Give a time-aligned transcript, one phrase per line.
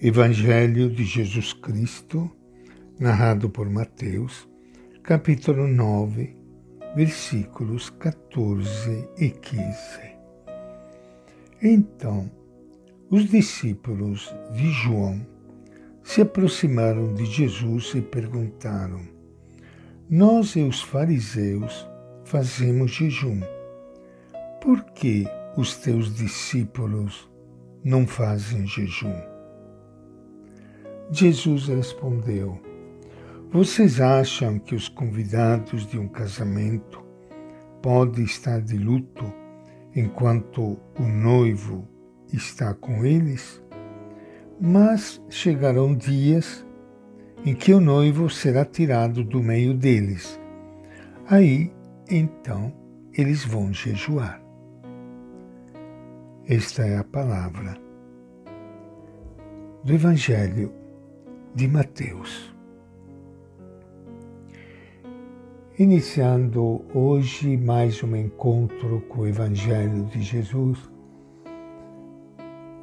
[0.00, 2.30] Evangelho de Jesus Cristo,
[3.00, 4.48] narrado por Mateus,
[5.02, 6.36] capítulo 9,
[6.94, 9.66] versículos 14 e 15.
[11.60, 12.30] Então,
[13.10, 15.20] os discípulos de João
[16.04, 19.00] se aproximaram de Jesus e perguntaram:
[20.08, 21.88] Nós e os fariseus
[22.24, 23.40] fazemos jejum.
[24.60, 25.26] Por que
[25.56, 27.28] os teus discípulos
[27.82, 29.37] não fazem jejum?
[31.10, 32.60] Jesus respondeu:
[33.50, 37.02] Vocês acham que os convidados de um casamento
[37.80, 39.32] podem estar de luto
[39.96, 41.88] enquanto o noivo
[42.30, 43.62] está com eles?
[44.60, 46.66] Mas chegarão dias
[47.44, 50.38] em que o noivo será tirado do meio deles.
[51.26, 51.72] Aí,
[52.10, 52.72] então,
[53.14, 54.42] eles vão jejuar.
[56.46, 57.76] Esta é a palavra
[59.84, 60.72] do Evangelho
[61.58, 62.54] de Mateus.
[65.76, 70.78] Iniciando hoje mais um encontro com o Evangelho de Jesus,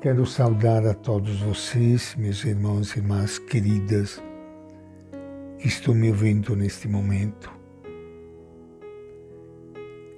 [0.02, 4.22] quero saudar a todos vocês, meus irmãos e irmãs queridas,
[5.58, 7.49] que estão me ouvindo neste momento.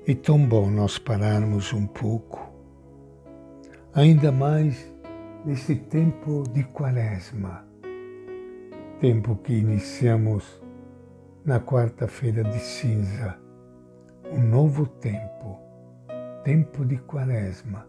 [0.07, 2.51] É tão bom nós pararmos um pouco,
[3.93, 4.91] ainda mais
[5.45, 7.66] nesse tempo de quaresma
[8.99, 10.59] tempo que iniciamos
[11.45, 13.37] na quarta-feira de cinza,
[14.31, 15.59] um novo tempo,
[16.43, 17.87] tempo de quaresma,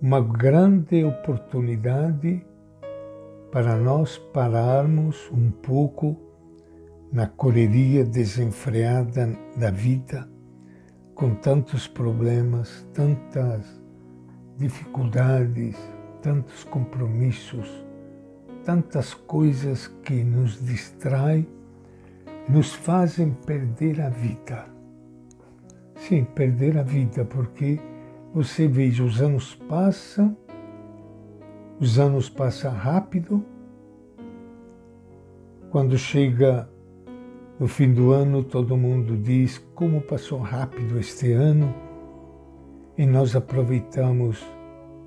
[0.00, 2.46] uma grande oportunidade
[3.52, 6.16] para nós pararmos um pouco
[7.12, 10.26] na correria desenfreada da vida,
[11.14, 13.82] com tantos problemas, tantas
[14.56, 15.76] dificuldades,
[16.22, 17.85] tantos compromissos
[18.66, 21.46] tantas coisas que nos distraem,
[22.48, 24.66] nos fazem perder a vida.
[25.94, 27.78] Sim, perder a vida, porque
[28.34, 30.36] você veja, os anos passam,
[31.78, 33.44] os anos passam rápido.
[35.70, 36.68] Quando chega
[37.60, 41.72] no fim do ano, todo mundo diz como passou rápido este ano
[42.98, 44.44] e nós aproveitamos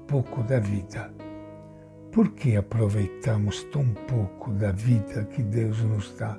[0.07, 1.28] pouco da vida.
[2.19, 6.37] Por que aproveitamos tão pouco da vida que Deus nos dá?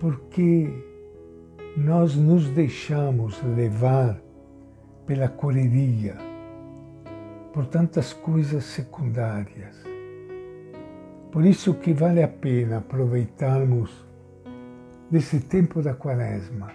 [0.00, 0.72] Porque
[1.76, 4.18] nós nos deixamos levar
[5.04, 6.16] pela correria,
[7.52, 9.76] por tantas coisas secundárias.
[11.30, 13.90] Por isso que vale a pena aproveitarmos
[15.10, 16.72] desse tempo da quaresma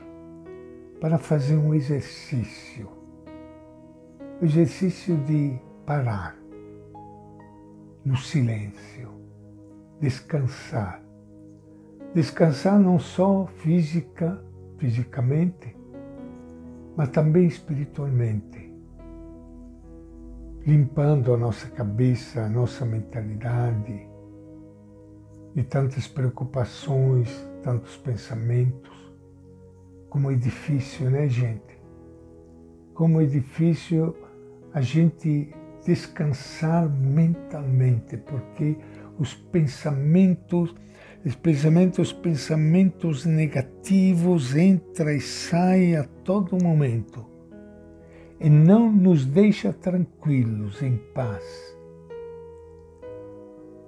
[1.01, 2.87] para fazer um exercício,
[4.39, 6.38] o exercício de parar
[8.03, 9.09] no silêncio,
[9.99, 11.03] descansar.
[12.13, 14.43] Descansar não só física,
[14.77, 15.75] fisicamente,
[16.95, 18.73] mas também espiritualmente,
[20.65, 24.09] limpando a nossa cabeça, a nossa mentalidade
[25.53, 27.29] de tantas preocupações,
[27.63, 28.97] tantos pensamentos.
[30.09, 31.79] Como é difícil, né, gente?
[32.93, 34.15] Como é difícil
[34.73, 35.53] a gente
[35.85, 38.77] descansar mentalmente, porque
[39.17, 40.75] os pensamentos,
[41.25, 47.29] especialmente os pensamentos negativos, entram e saem a todo momento
[48.39, 51.43] e não nos deixa tranquilos, em paz.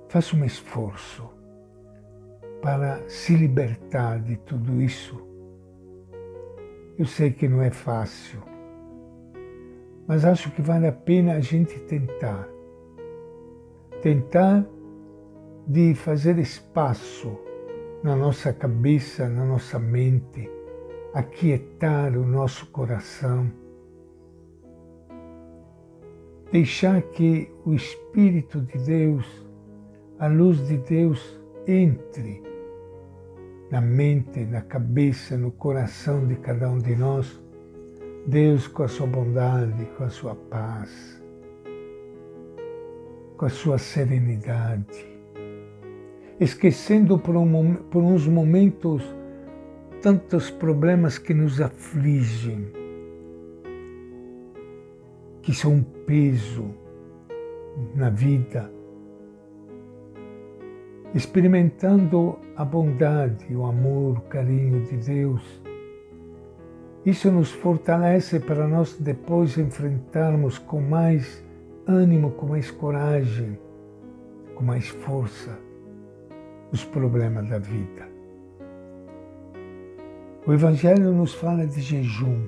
[0.09, 1.29] Faça um esforço
[2.61, 5.25] para se libertar de tudo isso.
[6.97, 8.43] Eu sei que não é fácil,
[10.07, 12.47] mas acho que vale a pena a gente tentar.
[14.01, 14.65] Tentar
[15.67, 17.37] de fazer espaço
[18.03, 20.49] na nossa cabeça, na nossa mente,
[21.13, 23.51] aquietar o nosso coração,
[26.51, 29.47] deixar que o Espírito de Deus,
[30.17, 32.41] a luz de Deus, entre
[33.69, 37.41] na mente, na cabeça, no coração de cada um de nós
[38.25, 41.21] Deus, com a sua bondade, com a sua paz,
[43.35, 45.05] com a sua serenidade,
[46.39, 49.03] esquecendo por, um, por uns momentos
[50.01, 52.67] tantos problemas que nos afligem,
[55.41, 56.69] que são um peso
[57.95, 58.71] na vida,
[61.15, 65.60] experimentando a bondade, o amor, o carinho de Deus
[67.05, 71.43] isso nos fortalece para nós depois enfrentarmos com mais
[71.87, 73.57] ânimo, com mais coragem
[74.61, 75.57] com mais força
[76.71, 78.07] os problemas da vida.
[80.45, 82.47] O Evangelho nos fala de jejum.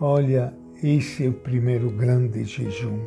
[0.00, 3.00] Olha, esse é o primeiro grande jejum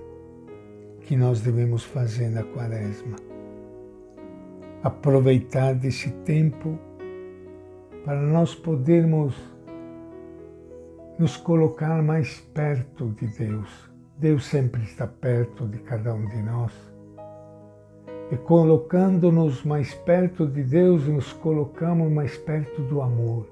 [1.00, 3.16] que nós devemos fazer na Quaresma.
[4.84, 6.78] Aproveitar desse tempo
[8.04, 9.34] para nós podermos
[11.22, 13.70] nos colocar mais perto de Deus.
[14.18, 16.74] Deus sempre está perto de cada um de nós.
[18.32, 23.48] E colocando-nos mais perto de Deus, nos colocamos mais perto do amor.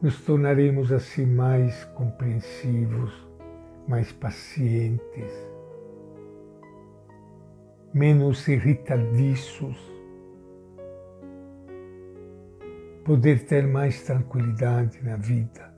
[0.00, 3.12] Nos tornaremos assim mais compreensivos,
[3.86, 5.30] mais pacientes,
[7.92, 9.76] menos irritadiços,
[13.04, 15.69] poder ter mais tranquilidade na vida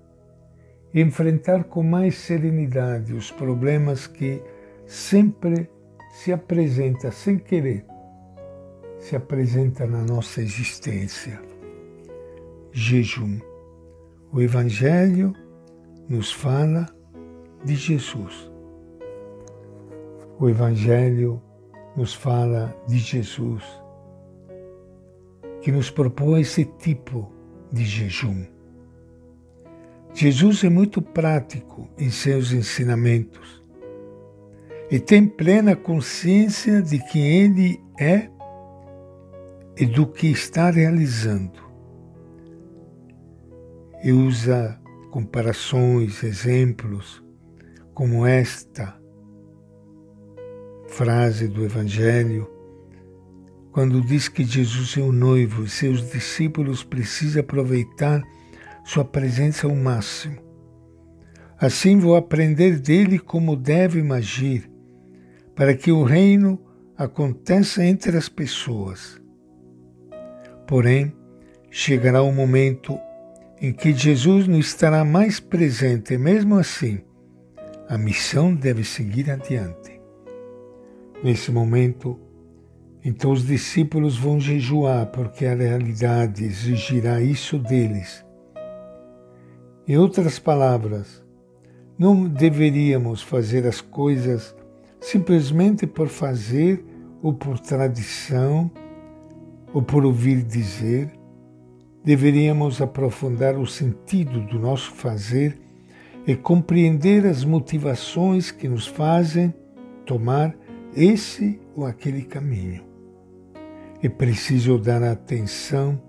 [1.01, 4.43] enfrentar com mais serenidade os problemas que
[4.87, 5.71] sempre
[6.13, 7.85] se apresenta sem querer,
[8.99, 11.41] se apresenta na nossa existência.
[12.71, 13.39] Jejum.
[14.33, 15.35] O Evangelho
[16.09, 16.87] nos fala
[17.65, 18.51] de Jesus.
[20.39, 21.41] O Evangelho
[21.97, 23.63] nos fala de Jesus,
[25.61, 27.31] que nos propõe esse tipo
[27.71, 28.45] de jejum.
[30.15, 33.63] Jesus é muito prático em seus ensinamentos
[34.91, 38.29] e tem plena consciência de quem ele é
[39.77, 41.63] e do que está realizando.
[44.05, 44.79] E usa
[45.11, 47.25] comparações, exemplos,
[47.95, 49.01] como esta
[50.89, 52.51] frase do Evangelho,
[53.73, 58.23] quando diz que Jesus é o noivo e seus discípulos precisam aproveitar
[58.85, 60.37] sua presença ao máximo.
[61.59, 64.69] Assim vou aprender dele como deve agir,
[65.55, 66.61] para que o reino
[66.97, 69.21] aconteça entre as pessoas.
[70.67, 71.13] Porém,
[71.71, 72.99] chegará o um momento
[73.61, 77.01] em que Jesus não estará mais presente, mesmo assim,
[77.89, 80.01] a missão deve seguir adiante.
[81.23, 82.19] Nesse momento,
[83.05, 88.25] então os discípulos vão jejuar, porque a realidade exigirá isso deles
[89.87, 91.23] em outras palavras,
[91.99, 94.55] não deveríamos fazer as coisas
[95.01, 96.85] simplesmente por fazer
[97.21, 98.71] ou por tradição
[99.75, 101.11] ou por ouvir dizer.
[102.05, 105.61] Deveríamos aprofundar o sentido do nosso fazer
[106.27, 109.53] e compreender as motivações que nos fazem
[110.07, 110.55] tomar
[110.95, 112.85] esse ou aquele caminho.
[114.01, 116.01] É preciso dar atenção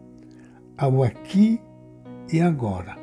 [0.78, 1.60] ao aqui
[2.32, 3.03] e agora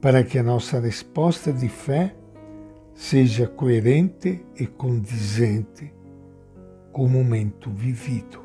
[0.00, 2.14] para que a nossa resposta de fé
[2.94, 5.92] seja coerente e condizente
[6.92, 8.40] com o momento vivido.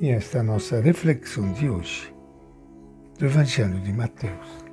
[0.00, 2.14] E esta é a nossa reflexão de hoje
[3.18, 4.65] do Evangelho de Mateus.